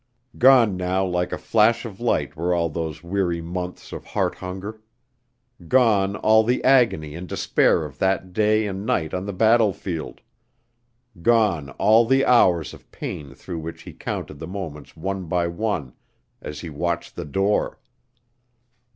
Gone 0.39 0.77
now 0.77 1.05
like 1.05 1.31
a 1.31 1.37
flash 1.37 1.85
of 1.85 1.99
light 1.99 2.35
were 2.35 2.55
all 2.55 2.69
those 2.71 3.03
weary 3.03 3.39
months 3.39 3.91
of 3.93 4.03
heart 4.03 4.33
hunger! 4.33 4.81
Gone 5.67 6.15
all 6.15 6.43
the 6.43 6.63
agony 6.63 7.13
and 7.13 7.29
despair 7.29 7.85
of 7.85 7.99
that 7.99 8.33
day 8.33 8.65
and 8.65 8.83
night 8.83 9.13
on 9.13 9.27
the 9.27 9.31
battlefield! 9.31 10.21
Gone 11.21 11.69
all 11.77 12.07
the 12.07 12.25
hours 12.25 12.73
of 12.73 12.89
pain 12.89 13.35
through 13.35 13.59
which 13.59 13.83
he 13.83 13.93
counted 13.93 14.39
the 14.39 14.47
moments 14.47 14.97
one 14.97 15.25
by 15.27 15.45
one 15.45 15.93
as 16.41 16.61
he 16.61 16.69
watched 16.71 17.15
the 17.15 17.23
door! 17.25 17.77